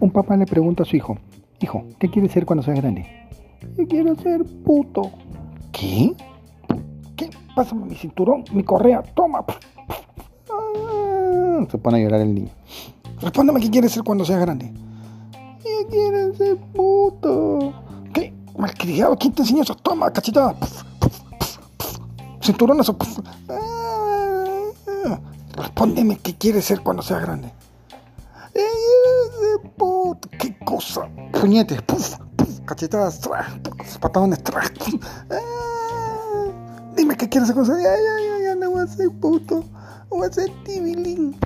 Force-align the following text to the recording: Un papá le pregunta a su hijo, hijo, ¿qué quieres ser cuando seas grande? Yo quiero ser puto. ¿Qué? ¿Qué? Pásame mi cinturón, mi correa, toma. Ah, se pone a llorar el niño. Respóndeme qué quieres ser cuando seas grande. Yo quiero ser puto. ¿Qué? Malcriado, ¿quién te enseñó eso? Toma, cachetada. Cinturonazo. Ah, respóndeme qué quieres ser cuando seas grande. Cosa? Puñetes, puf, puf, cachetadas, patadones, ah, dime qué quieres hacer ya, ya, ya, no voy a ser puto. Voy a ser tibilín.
Un 0.00 0.10
papá 0.10 0.34
le 0.36 0.46
pregunta 0.46 0.82
a 0.82 0.86
su 0.86 0.96
hijo, 0.96 1.18
hijo, 1.60 1.84
¿qué 1.98 2.08
quieres 2.10 2.32
ser 2.32 2.46
cuando 2.46 2.62
seas 2.62 2.78
grande? 2.78 3.06
Yo 3.76 3.86
quiero 3.86 4.16
ser 4.16 4.42
puto. 4.64 5.10
¿Qué? 5.72 6.14
¿Qué? 7.16 7.28
Pásame 7.54 7.84
mi 7.84 7.94
cinturón, 7.94 8.44
mi 8.54 8.64
correa, 8.64 9.02
toma. 9.14 9.44
Ah, 10.50 11.66
se 11.70 11.76
pone 11.76 11.98
a 11.98 12.02
llorar 12.02 12.22
el 12.22 12.34
niño. 12.34 12.48
Respóndeme 13.20 13.60
qué 13.60 13.68
quieres 13.68 13.92
ser 13.92 14.02
cuando 14.02 14.24
seas 14.24 14.40
grande. 14.40 14.72
Yo 15.62 15.88
quiero 15.90 16.34
ser 16.34 16.56
puto. 16.56 17.74
¿Qué? 18.14 18.32
Malcriado, 18.56 19.16
¿quién 19.16 19.34
te 19.34 19.42
enseñó 19.42 19.62
eso? 19.62 19.74
Toma, 19.74 20.10
cachetada. 20.10 20.56
Cinturonazo. 22.40 22.96
Ah, 23.50 25.20
respóndeme 25.56 26.16
qué 26.16 26.34
quieres 26.36 26.64
ser 26.64 26.80
cuando 26.80 27.02
seas 27.02 27.20
grande. 27.20 27.52
Cosa? 30.80 31.08
Puñetes, 31.32 31.82
puf, 31.82 32.16
puf, 32.36 32.60
cachetadas, 32.64 33.20
patadones, 34.00 34.38
ah, 35.30 35.40
dime 36.96 37.16
qué 37.16 37.28
quieres 37.28 37.50
hacer 37.50 37.76
ya, 37.76 37.96
ya, 37.96 38.44
ya, 38.44 38.54
no 38.54 38.70
voy 38.70 38.82
a 38.82 38.86
ser 38.86 39.10
puto. 39.20 39.64
Voy 40.08 40.26
a 40.26 40.32
ser 40.32 40.50
tibilín. 40.64 41.36